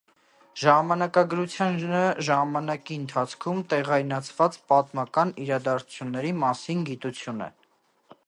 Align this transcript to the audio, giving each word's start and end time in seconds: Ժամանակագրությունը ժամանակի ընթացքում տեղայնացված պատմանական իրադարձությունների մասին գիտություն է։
Ժամանակագրությունը 0.59 1.99
ժամանակի 2.29 2.95
ընթացքում 3.01 3.61
տեղայնացված 3.73 4.57
պատմանական 4.73 5.33
իրադարձությունների 5.45 6.35
մասին 6.45 6.83
գիտություն 6.91 7.45
է։ 7.49 7.51